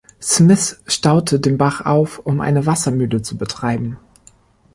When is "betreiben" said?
3.37-3.99